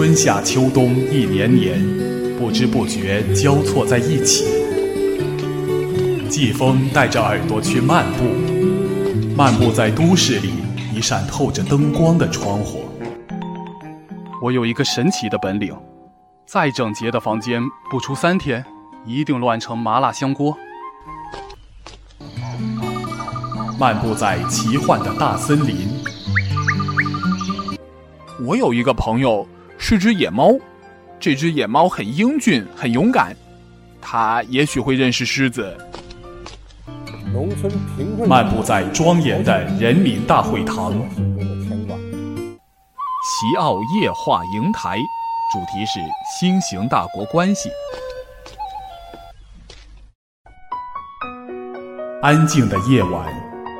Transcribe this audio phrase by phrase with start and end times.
[0.00, 1.78] 春夏秋冬一年年，
[2.38, 4.46] 不知不觉交错在一起。
[6.26, 8.24] 季风带着耳朵去漫步，
[9.36, 10.54] 漫步在都市里
[10.96, 12.86] 一扇透着灯光的窗户。
[14.42, 15.76] 我有一个神奇的本领，
[16.46, 18.64] 再整洁的房间，不出三天，
[19.04, 20.56] 一定乱成麻辣香锅。
[23.78, 25.76] 漫步在奇幻的大森林。
[28.42, 29.46] 我有一个朋友
[29.82, 30.56] 是只野猫，
[31.18, 33.34] 这只野猫很英俊，很勇敢，
[34.00, 35.74] 它也许会认识狮子。
[37.32, 38.28] 农村贫困。
[38.28, 40.92] 漫步在庄严的人民大会堂。
[43.22, 44.98] 齐奥夜话营台，
[45.50, 45.98] 主题是
[46.38, 47.70] 新型大国关系。
[52.22, 53.26] 安静的夜晚。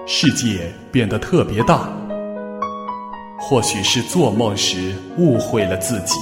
[0.06, 1.88] 世界变得特别大，
[3.40, 6.14] 或许是做梦时误会了自己，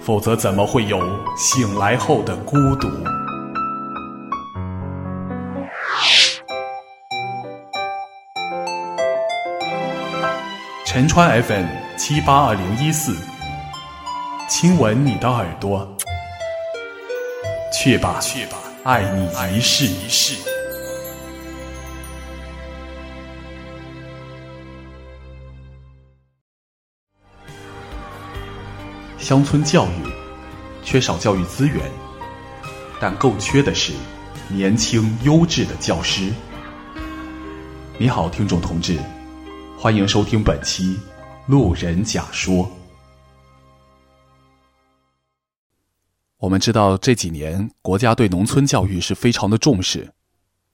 [0.00, 1.00] 否则怎么会有
[1.36, 2.88] 醒来后的孤独？
[10.84, 11.66] 陈川 FM
[11.96, 13.14] 七八二零一四，
[14.48, 15.88] 亲吻你的耳朵，
[17.72, 20.55] 去吧，去吧，爱你一世一世。
[29.26, 29.90] 乡村教育
[30.84, 31.90] 缺少教育资源，
[33.00, 33.92] 但更缺的是
[34.48, 36.32] 年轻优质的教师。
[37.98, 38.96] 你好，听众同志，
[39.76, 40.94] 欢迎收听本期
[41.48, 42.64] 《路人甲说》。
[46.38, 50.12] 我们知道这几年国家对农村教育是非常的重视，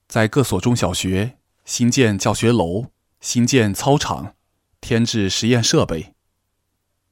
[0.08, 2.84] 在各所中小学新建教学楼、
[3.18, 4.34] 新建操场、
[4.82, 6.12] 添置实验设备。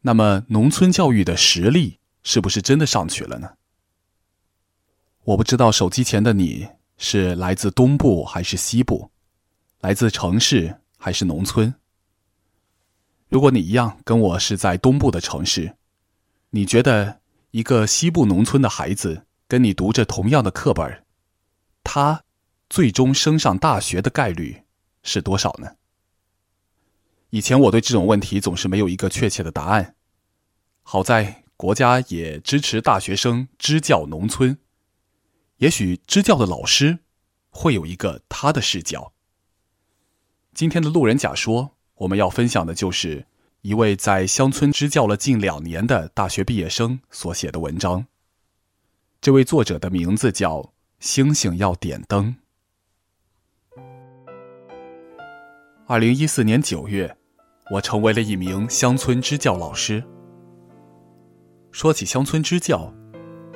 [0.03, 3.51] 那么，农村教育的实力是不是真的上去了呢？
[5.25, 6.67] 我不知道手机前的你
[6.97, 9.11] 是来自东部还是西部，
[9.81, 11.75] 来自城市还是农村。
[13.29, 15.77] 如果你一样跟我是在东部的城市，
[16.49, 21.05] 你觉得一个西部农村的孩子跟你读着同样的课本，
[21.85, 22.25] 他
[22.71, 24.63] 最终升上大学的概率
[25.03, 25.71] 是多少呢？
[27.31, 29.95] 以前我对这种问题总是没有一个确切的答案。
[30.83, 34.59] 好在国家也支持大学生支教农村，
[35.59, 36.99] 也许支教的老师
[37.51, 39.13] 会有一个他的视角。
[40.53, 43.27] 今天的路人甲说，我们要分享的就是
[43.61, 48.07] 一位在乡村支教了近两年的大学毕业生所写的文章。
[49.21, 50.57] 这位作者的名字叫
[50.99, 52.35] 《星星要点灯》。
[55.87, 57.20] 二零一四年九月。
[57.71, 60.03] 我成为了一名乡村支教老师。
[61.71, 62.93] 说起乡村支教，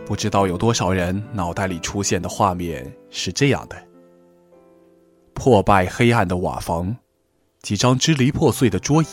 [0.06, 3.76] 不知道有多少人脑袋里出现的画面是这样的：
[5.34, 6.96] 破败黑暗的瓦房，
[7.60, 9.06] 几张支离破碎的桌椅，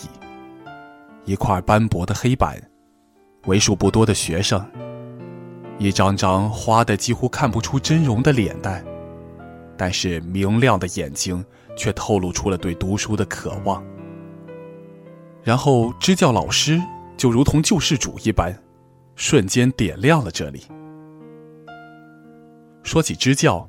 [1.25, 2.61] 一块斑驳的黑板，
[3.47, 4.63] 为数不多的学生，
[5.79, 8.85] 一张张花的几乎看不出真容的脸蛋，
[9.75, 11.43] 但是明亮的眼睛
[11.75, 13.83] 却透露出了对读书的渴望。
[15.43, 16.81] 然后支教老师
[17.17, 18.55] 就如同救世主一般，
[19.15, 20.63] 瞬间点亮了这里。
[22.83, 23.67] 说起支教，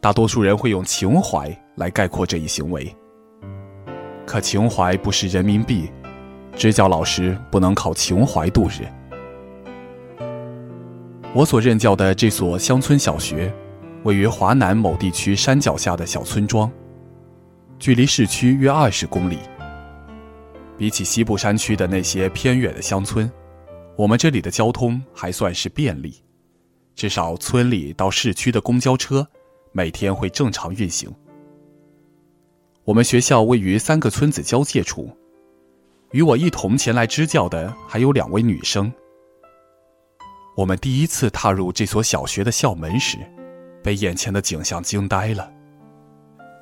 [0.00, 2.94] 大多数人会用情怀来概括这一行为。
[4.26, 5.90] 可情怀不是人民币，
[6.56, 8.86] 支教老师不能靠情怀度日。
[11.34, 13.52] 我所任教的这所乡村小学，
[14.02, 16.70] 位于华南某地区山脚下的小村庄，
[17.78, 19.38] 距离市区约二十公里。
[20.76, 23.30] 比起西部山区的那些偏远的乡村，
[23.96, 26.22] 我们这里的交通还算是便利，
[26.94, 29.26] 至少村里到市区的公交车
[29.72, 31.12] 每天会正常运行。
[32.84, 35.08] 我们学校位于三个村子交界处，
[36.10, 38.92] 与我一同前来支教的还有两位女生。
[40.56, 43.18] 我们第一次踏入这所小学的校门时，
[43.82, 45.50] 被眼前的景象惊呆了。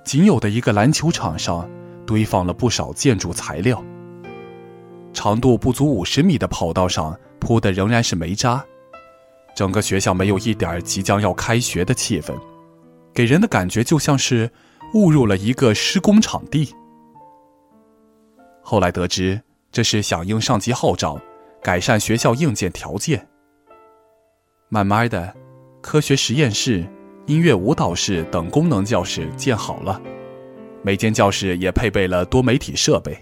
[0.04, 1.68] 仅有的一个篮球场上，
[2.06, 3.84] 堆放了不少建筑材料。
[5.12, 8.64] 长度不足五十米的跑道上铺的仍然是煤渣，
[9.54, 12.34] 整个学校没有一点即将要开学的气氛，
[13.12, 14.50] 给人的感觉就像是
[14.94, 16.74] 误入了一个施工场地。
[18.62, 21.20] 后来得知，这是响应上级号召，
[21.62, 23.28] 改善学校硬件条件。
[24.68, 25.34] 慢慢的，
[25.82, 26.86] 科学实验室、
[27.26, 30.00] 音乐舞蹈室等功能教室建好了，
[30.82, 33.18] 每间教室也配备了多媒体设备。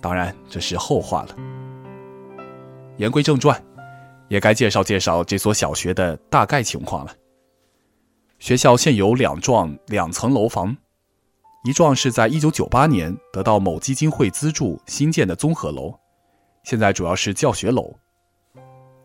[0.00, 1.36] 当然，这是后话了。
[2.96, 3.62] 言归正传，
[4.28, 7.12] 也该介绍介绍这所小学的大概情况了。
[8.38, 10.76] 学校现有两幢两层楼房，
[11.64, 15.94] 一幢是在一九九八年得到某基金会资助新建的综合楼，
[16.62, 17.96] 现在主要是教学楼；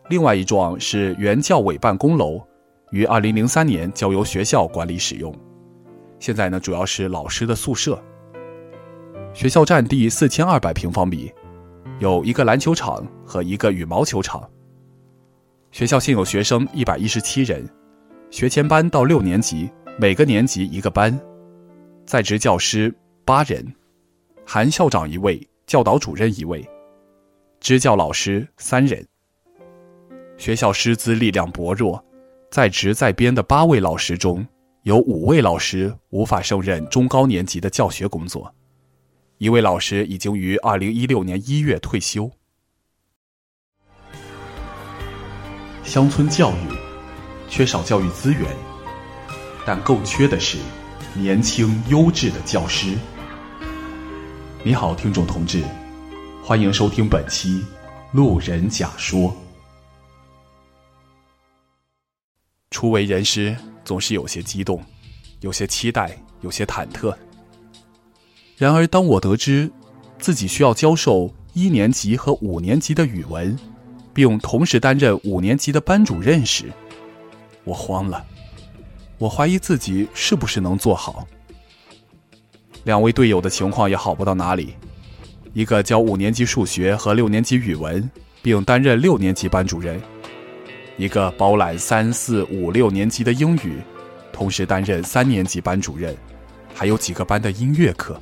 [0.10, 2.42] 另外一幢是原教委办公楼，
[2.92, 5.34] 于二零零三年交由学校管理使用，
[6.20, 8.02] 现在呢主要是老师的宿舍。
[9.34, 11.32] 学校占地四千二百平方米，
[12.00, 14.48] 有一个篮球场和一个羽毛球场。
[15.72, 17.68] 学校现有学生一百一十七人，
[18.30, 21.18] 学前班到六年级，每个年级一个班，
[22.06, 22.94] 在职教师
[23.24, 23.66] 八人，
[24.46, 26.68] 含校长一位，教导主任一位，
[27.62, 29.06] 支教老师三人。
[30.38, 32.04] 学校师资力量薄弱，
[32.52, 34.46] 在职在编的八位老师中，
[34.84, 38.54] 有五位老师无法胜任中高年级的教学工作。
[39.42, 42.30] 一位老师已经于二零一六年一月退休。
[45.84, 46.68] 乡村教育
[47.50, 48.56] 缺少教育资源，
[49.66, 50.60] 但更缺的是
[51.16, 52.96] 年轻优质的教师。
[54.64, 55.64] 你好，听众同志，
[56.44, 57.62] 欢迎收听本期
[58.12, 59.22] 《路人甲说》。
[62.70, 64.86] 初为人师，总是有些激动，
[65.40, 67.18] 有些期待，有些忐忑。
[68.62, 69.72] 然而，当我得知
[70.20, 73.58] 自己需要教授一年级和五年级的语文，
[74.14, 76.72] 并同时担任五年级的班主任时，
[77.64, 78.24] 我慌了。
[79.18, 81.28] 我怀疑自己是不是能做好。
[82.84, 84.76] 两位队友的情况也好不到哪里，
[85.56, 88.08] 一个教五年级数学和六年级语文，
[88.44, 90.00] 并担任六年级班主任；
[90.98, 93.82] 一个包揽三四五六年级的英语，
[94.32, 96.16] 同时担任三年级班主任，
[96.76, 98.22] 还有几个班的音乐课。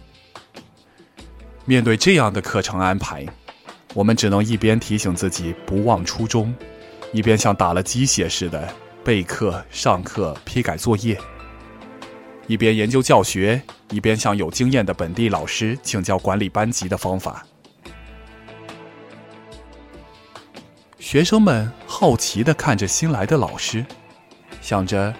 [1.69, 3.23] 面对这样的课程安排，
[3.93, 6.51] 我们只能一边提醒自己不忘初衷，
[7.13, 8.67] 一边像打了鸡血似的
[9.03, 11.15] 备课、上课、批改作业；
[12.47, 13.61] 一边研究教学，
[13.91, 17.45] 一边向有经验的本地老师请教管理班级的方法。
[20.97, 23.85] 学生们好奇地看着新来的老师，
[24.59, 25.13] 想着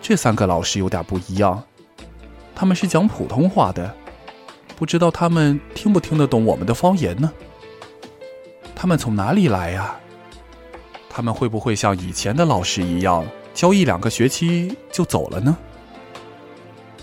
[0.00, 1.60] 这三个老师有点不一样，
[2.54, 3.96] 他们是讲普通话的。
[4.76, 7.32] 不知道他们听不听得懂我们的方言呢？
[8.74, 9.96] 他们从哪里来呀？
[11.08, 13.24] 他们会不会像以前的老师一样
[13.54, 15.56] 教一两个学期就走了呢？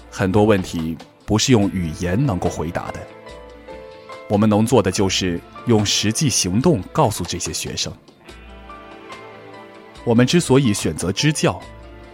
[0.09, 2.99] 很多问题不是用语言能够回答的。
[4.27, 7.93] 我们能做的就是用实际行动告诉这些学生。
[10.03, 11.61] 我们之所以选择支教，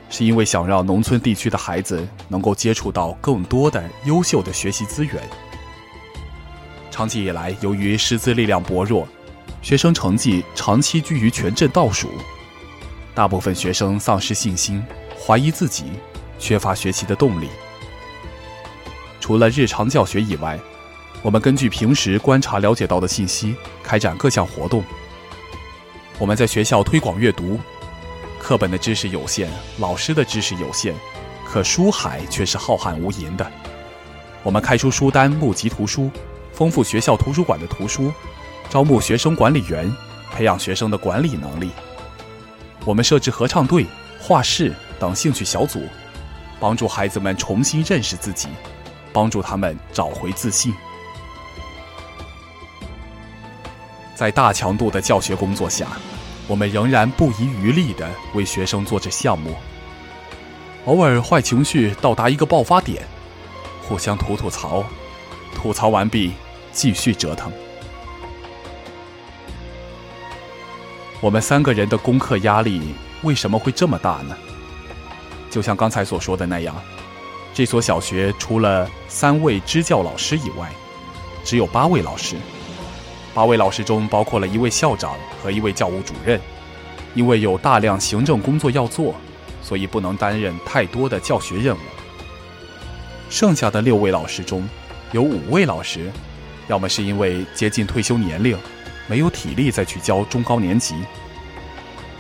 [0.10, 5.16] 是因为想让农村地区的孩子能够接触到更多的优秀的学习资源。
[6.96, 9.06] 长期以来，由于师资力量薄弱，
[9.62, 12.08] 学生成绩长期居于全镇倒数，
[13.14, 14.82] 大部分学生丧失信心，
[15.20, 15.84] 怀疑自己，
[16.40, 17.50] 缺乏学习的动力。
[19.20, 20.58] 除了日常教学以外，
[21.22, 24.82] 我们根据平时观察了解到的信息，开展各项活动。
[26.18, 27.60] 我们在学校推广阅读，
[28.40, 29.50] 课本的知识有限，
[29.80, 30.94] 老师的知识有限，
[31.46, 33.52] 可书海却是浩瀚无垠的。
[34.44, 36.10] 我们开出书单，募集图书。
[36.56, 38.13] 丰富学校图书馆的图书，
[38.70, 39.94] 招募学生管理员，
[40.32, 41.70] 培养学生的管理能力。
[42.86, 43.86] 我们设置合唱队、
[44.22, 45.84] 画室等兴趣小组，
[46.58, 48.48] 帮助孩子们重新认识自己，
[49.12, 50.74] 帮助他们找回自信。
[54.15, 55.88] 在大强度的教学工作下，
[56.48, 59.53] 我们仍然不遗余力地为学生做着项目。
[60.86, 63.03] 偶尔坏情绪到达一个爆发点，
[63.82, 64.86] 互相吐吐槽，
[65.53, 66.32] 吐槽完毕。
[66.75, 67.50] 继续折腾。
[71.22, 74.36] 我们三个人的功课压力为什么会这么大呢？
[75.50, 76.75] 就像刚才所说的那样，
[77.53, 80.70] 这所小学除了三位支教老师以外，
[81.46, 82.36] 只有八位老师。
[83.34, 86.39] 八位老师中包括了一位校长和一位教务主任。
[87.15, 89.15] 因为有大量行政工作要做，
[89.63, 91.79] 所以不能担任太多的教学任务。
[93.29, 94.67] 剩下的六位老师中，
[95.13, 96.12] 有五位老师。
[96.67, 98.57] 要么是因为接近退休年龄，
[99.07, 100.95] 没有体力再去教中高年级；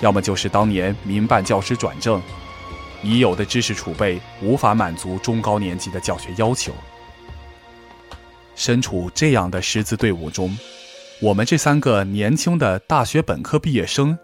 [0.01, 2.21] 要么就是当年民办教师转正，
[3.01, 6.71] 已有的知识储备无法满足中高年级的教学要求。
[8.53, 10.55] 身处这样的师资队伍中，
[11.21, 14.17] 我们这三个年轻的大学本科毕业生，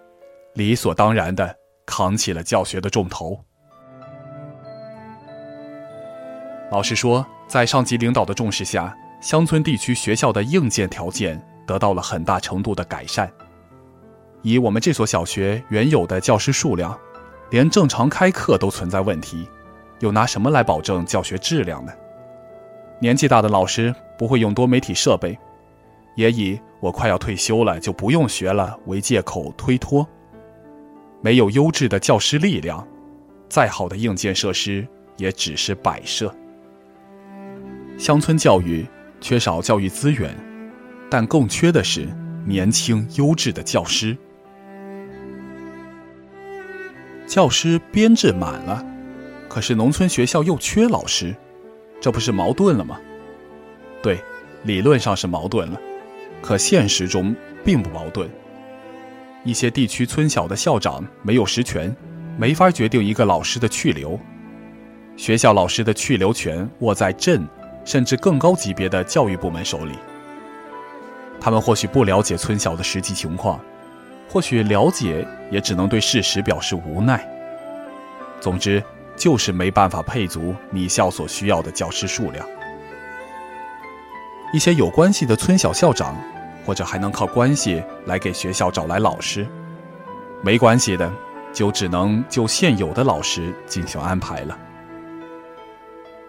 [0.53, 3.43] 理所当然的扛起了教学的重头。
[6.71, 8.95] 老实说，在上级领导的重视下。
[9.21, 13.31] 乡村地区学校的硬件条件得到了很大程度的改善，
[14.41, 16.99] 以我们这所小学原有的教师数量，
[17.51, 19.47] 连正常开课都存在问题，
[19.99, 21.93] 又拿什么来保证教学质量呢？
[22.99, 25.37] 年纪大的老师不会用多媒体设备，
[26.15, 30.05] 也以我快要退休了就不用学了为借口推脱。
[31.21, 32.85] 没有优质的教师力量，
[33.47, 34.87] 再好的硬件设施
[35.17, 36.33] 也只是摆设。
[37.99, 38.83] 乡村教育
[39.21, 40.35] 缺少教育资源，
[41.09, 42.09] 但更缺的是
[42.45, 44.17] 年轻优质的教师。
[47.27, 48.83] 教师编制满了，
[49.47, 51.33] 可是农村学校又缺老师，
[52.01, 52.99] 这不是矛盾了吗？
[54.01, 54.19] 对，
[54.63, 55.79] 理论上是矛盾了，
[56.41, 58.29] 可现实中并不矛盾。
[59.45, 61.95] 一些地区村小的校长没有实权，
[62.37, 64.19] 没法决定一个老师的去留。
[65.15, 67.47] 学校老师的去留权握在镇
[67.85, 69.95] 甚至更高级别的教育部门手里。
[71.39, 73.59] 他们或许不了解村小的实际情况，
[74.29, 77.27] 或许了解，也只能对事实表示无奈。
[78.39, 78.83] 总之，
[79.15, 82.47] 就是没办法配足你校所需要的教师数量。
[84.53, 86.15] 一些有关系的村小校长。
[86.63, 89.47] 或者还能靠关系来给学校找来老师，
[90.43, 91.11] 没关系的，
[91.51, 94.55] 就只能就现有的老师进行安排了。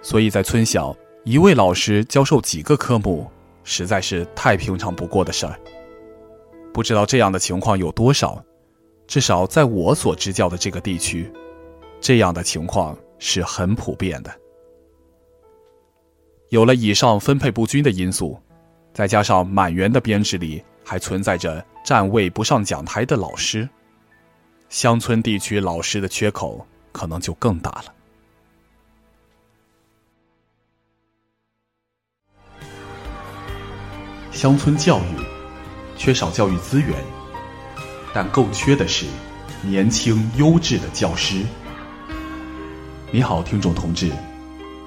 [0.00, 3.30] 所以在村小，一位老师教授几个科目，
[3.64, 5.58] 实在是太平常不过的事儿。
[6.72, 8.44] 不知道这样的情况有多少，
[9.06, 11.32] 至少在我所执教的这个地区，
[12.00, 14.32] 这样的情况是很普遍的。
[16.48, 18.38] 有了以上分配不均的因素。
[18.94, 23.66] 再加上满员的编制里还存在着站位不上讲台的老师，
[24.68, 27.84] 乡村地区老师的缺口可能就更大了。
[34.42, 35.22] 乡村教育
[35.96, 36.90] 缺少教育资源，
[38.12, 39.06] 但更缺的是
[39.62, 41.44] 年轻优质的教师。
[43.12, 44.10] 你好，听众同志，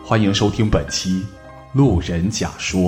[0.04, 1.22] 欢迎收听本期
[1.72, 2.82] 《路人甲说》。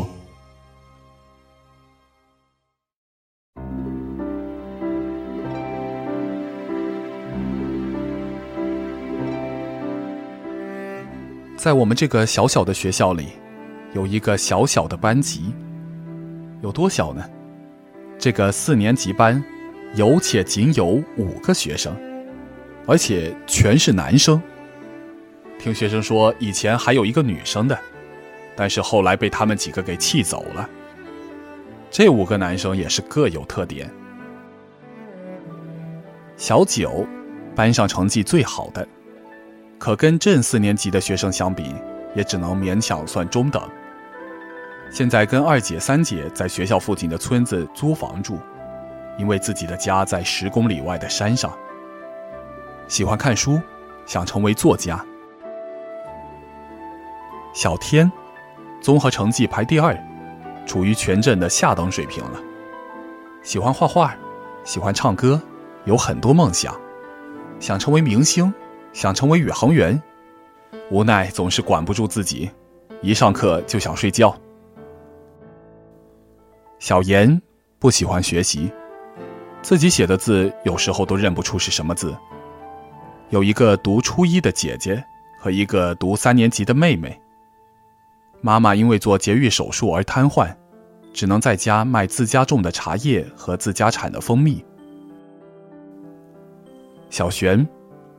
[11.55, 13.27] 在我们这个小小的学校里，
[13.93, 15.53] 有一个小小的班级，
[16.61, 17.23] 有多小呢？
[18.17, 19.43] 这个四年级班，
[19.95, 21.95] 有且仅有五个学生，
[22.87, 24.41] 而且全是男生。
[25.59, 27.77] 听学生说，以前还有一个女生的，
[28.55, 30.67] 但是后来被他们几个给气走了。
[31.89, 33.89] 这五个男生也是各有特点。
[36.35, 37.05] 小九，
[37.55, 38.87] 班上成绩最好的。
[39.79, 41.73] 可跟镇四年级的学生相比，
[42.15, 43.61] 也只能勉强算中等。
[44.89, 48.39] 现在跟二姐、三姐在学校附近的村子租房住，
[49.17, 51.51] 因为自己的家在十公里外的山上。
[52.87, 53.61] 喜欢看书，
[54.05, 55.03] 想成为作家。
[57.53, 58.11] 小天，
[58.81, 59.97] 综合成绩排第二，
[60.65, 62.39] 处于全镇的下等水平了。
[63.43, 64.15] 喜欢画画，
[64.63, 65.41] 喜欢唱歌，
[65.85, 66.73] 有很多梦想，
[67.59, 68.53] 想成为明星。
[68.93, 70.01] 想成为宇航员，
[70.89, 72.49] 无奈总是管不住自己，
[73.01, 74.35] 一上课就想睡觉。
[76.79, 77.41] 小严
[77.79, 78.71] 不喜欢学习，
[79.61, 82.15] 自己写的字有时候都认不出是什么字。
[83.29, 85.03] 有一个读初一的姐姐
[85.39, 87.19] 和一个读三年级的妹妹。
[88.41, 90.55] 妈妈因为做节育手术而瘫痪，
[91.11, 94.63] 只能在家卖自家种的茶叶和自家产的蜂蜜。
[97.09, 97.67] 小璇。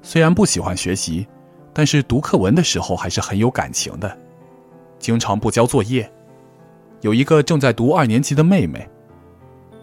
[0.00, 1.26] 虽然不喜欢学习，
[1.74, 4.16] 但是读课文的时候还是很有感情的，
[5.00, 6.10] 经常不交作业。
[7.00, 8.88] 有一个正在读二年级的妹妹，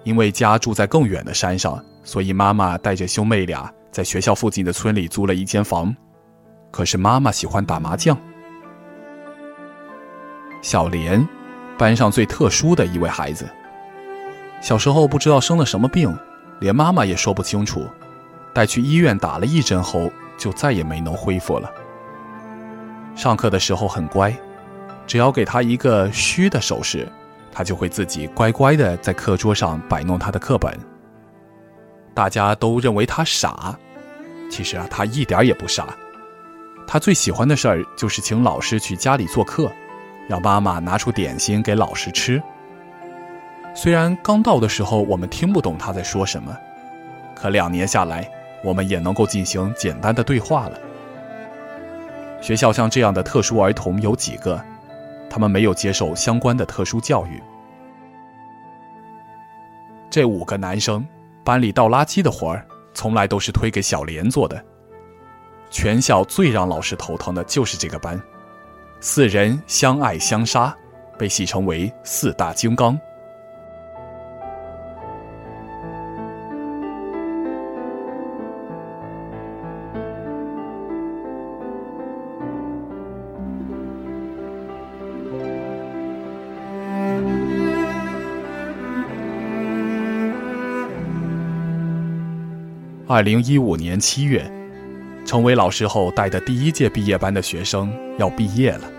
[0.04, 5.96] 因为家住在更远的山上，所以妈妈带着兄妹俩在学校附近的村里租了一间房。
[6.72, 8.18] 可是妈妈喜欢打麻将。
[10.62, 11.26] 小莲，
[11.78, 13.48] 班上最特殊的一位孩子，
[14.62, 16.14] 小时候不知道生了什么病，
[16.60, 17.86] 连妈妈也说不清楚。
[18.54, 21.72] 带去医院打了一针后，就再也没能恢复了。
[23.16, 24.36] 上课的时候很乖，
[25.08, 27.08] 只要给他一个虚的手势，
[27.52, 30.78] 他就会自己乖乖的在课桌上摆弄他的课本。
[32.14, 33.76] 大家都认为他傻，
[34.50, 35.96] 其实啊，他一点也不傻。
[36.88, 39.72] 他最喜欢的事儿就是请老师去家里做客，
[40.28, 42.42] 让妈妈拿出点心给老师吃。
[43.76, 46.56] 虽然刚到的时候我们听不懂他在说什么，
[47.36, 48.30] 可两年下来。
[48.64, 50.80] 我们也能够进行简单的对话了。
[52.42, 54.60] 学校像这样的特殊儿童有几个？
[55.30, 57.42] 他们没有接受相关的特殊教育。
[60.10, 61.06] 这五个男生，
[61.44, 64.64] 班里倒垃圾的活儿，从来都是推给小莲做的。
[65.70, 68.22] 全校最让老师头疼的就是这个班，
[69.02, 70.74] 四人相爱相杀，
[71.18, 72.98] 被戏称为四大金刚。
[93.08, 94.52] 二零一五年七月，
[95.28, 98.92] 成为老师后带的第一届毕业班的学生要毕业了。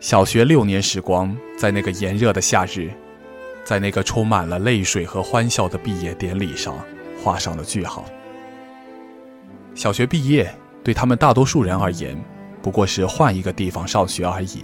[0.00, 2.90] 小学六年时光，在那个炎热的夏日，
[3.64, 6.76] 在那个充满了泪水和欢笑的毕业典礼上，
[7.22, 8.04] 画上了句号。
[9.74, 12.14] 小学毕业对他们大多数人而言，
[12.60, 14.60] 不过是换一个地方上学而已。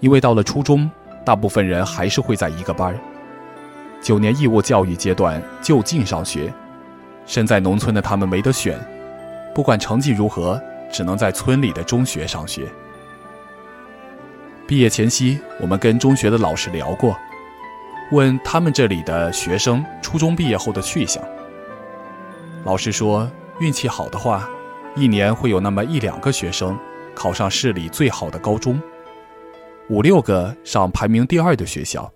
[0.00, 0.90] 因为到了初中，
[1.24, 3.00] 大部分人还是会在一个班儿。
[4.02, 6.52] 九年义务教育阶段就近上学。
[7.26, 8.78] 身在农村的他们没得选，
[9.54, 10.60] 不管成绩如何，
[10.90, 12.66] 只能在村里的中学上学。
[14.66, 17.16] 毕业前夕，我们跟中学的老师聊过，
[18.10, 21.22] 问他们这里的学生初中毕业后的去向。
[22.64, 24.48] 老师说，运气好的话，
[24.94, 26.78] 一年会有那么一两个学生
[27.14, 28.80] 考上市里最好的高中，
[29.88, 32.10] 五六个上排名第二的学校，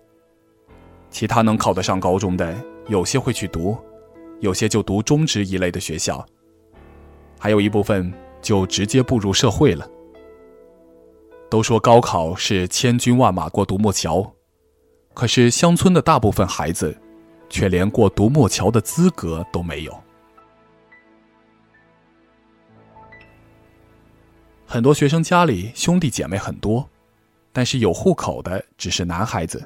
[1.09, 2.55] 其他能考得上高中的，
[2.87, 3.77] 有些会去读。
[4.39, 6.25] 有些就读中职一类的学校，
[7.39, 9.87] 还有一部分就直接步入社会了。
[11.49, 14.33] 都说高考是千军万马过独木桥，
[15.13, 16.95] 可是乡村的大部分孩子，
[17.49, 20.03] 却连过独木桥的资格都没有。
[24.65, 26.87] 很多学生家里兄弟姐妹很多，
[27.53, 29.65] 但是有户口的只是男孩子，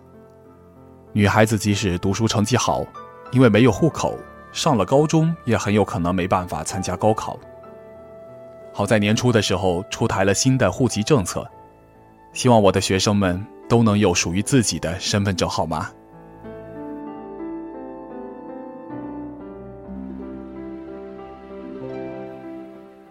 [1.12, 2.86] 女孩子即使读书成绩好，
[3.32, 4.16] 因为没有户口。
[4.52, 7.40] 上了高中也很有可能没办法参加高考。
[8.74, 11.46] 好在年初的时候出台了新的户籍政策，
[12.34, 15.90] 希望我的学生们都能有属于自己的身份证号码。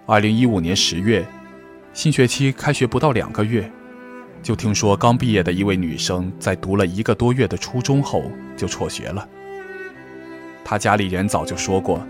[0.07, 1.25] 二零一五年十月，
[1.93, 3.71] 新学期开学不到两个月，
[4.43, 8.25] 就听说刚毕业的一位女生在读了一个多月的初中后
[8.57, 9.29] 就辍学了。
[10.71, 12.01] 他家里人早就说过，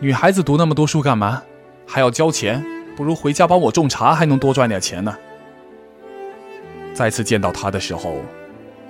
[0.00, 1.40] 女孩子读那么多书干嘛？
[1.86, 2.60] 还要交钱，
[2.96, 5.16] 不如回家帮我种茶，还能多赚点钱呢。
[6.92, 8.16] 再次见到他的时候，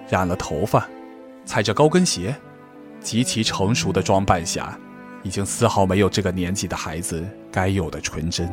[0.09, 0.89] 染了头发，
[1.45, 2.35] 踩着高跟鞋，
[3.01, 4.79] 极其成熟的装扮下，
[5.23, 8.51] 已经丝毫没有这个年纪的孩子该有的纯真。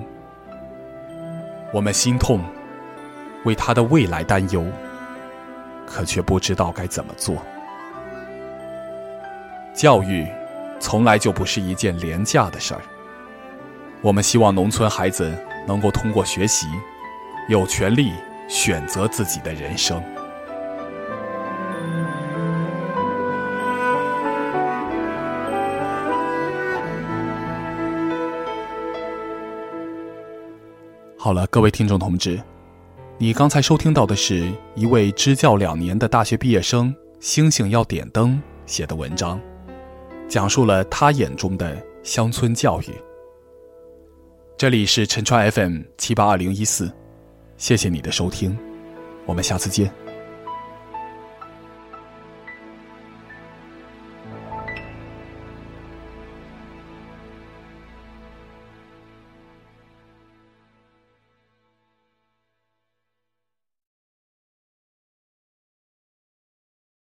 [1.72, 2.42] 我们心痛，
[3.46, 4.66] 为他的未来担忧，
[5.88, 7.38] 可却不知道该怎么做。
[9.74, 10.28] 教育。
[10.80, 12.82] 从来就不是一件廉价的事儿。
[14.02, 15.38] 我们希望农村孩子
[15.68, 16.68] 能够通过学习，
[17.50, 18.14] 有权利
[18.48, 20.02] 选择自己的人生。
[31.18, 32.42] 好了，各位听众同志，
[33.18, 39.40] 你刚才收听到的是一位支教两年的大学毕业生星星要点灯写的文章。
[40.30, 42.94] 讲述了他眼中的乡村教育。
[44.56, 46.92] 这里是陈川 FM 七八二零一四，
[47.58, 48.56] 谢谢你的收听，
[49.26, 49.92] 我们下次见。